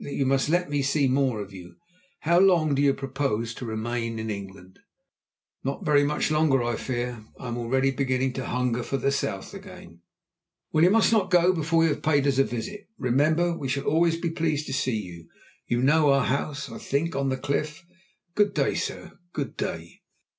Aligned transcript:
You 0.03 0.25
must 0.25 0.49
let 0.49 0.67
me 0.71 0.81
see 0.81 1.07
more 1.07 1.41
of 1.43 1.53
you! 1.53 1.75
How 2.21 2.39
long 2.39 2.73
do 2.73 2.81
you 2.81 2.91
propose 2.91 3.61
remaining 3.61 4.17
in 4.17 4.29
England?" 4.31 4.79
"Not 5.63 5.85
very 5.85 6.03
much 6.03 6.31
longer, 6.31 6.63
I 6.63 6.75
fear. 6.75 7.23
I 7.39 7.47
am 7.49 7.55
already 7.55 7.91
beginning 7.91 8.33
to 8.33 8.45
hunger 8.47 8.81
for 8.81 8.97
the 8.97 9.11
South 9.11 9.53
again." 9.53 9.99
"Well, 10.71 10.83
you 10.83 10.89
must 10.89 11.11
not 11.11 11.29
go 11.29 11.53
before 11.53 11.83
you 11.83 11.89
have 11.89 12.01
paid 12.01 12.25
us 12.25 12.39
a 12.39 12.43
visit. 12.43 12.87
Remember 12.97 13.55
we 13.55 13.69
shall 13.69 13.85
always 13.85 14.17
be 14.17 14.31
pleased 14.31 14.65
to 14.65 14.73
see 14.73 14.97
you. 14.99 15.29
You 15.67 15.83
know 15.83 16.09
our 16.11 16.25
house, 16.25 16.67
I 16.71 16.79
think, 16.79 17.15
on 17.15 17.29
the 17.29 17.37
cliff. 17.37 17.85
Good 18.33 18.55
day, 18.55 18.73
sir, 18.73 19.19
good 19.33 19.55
day." 19.55 20.01